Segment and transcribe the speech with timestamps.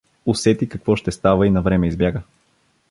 [0.25, 2.21] Усети какво ще става и навреме избяга.